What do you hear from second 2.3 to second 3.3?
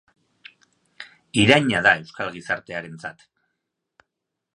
gizartearentzat.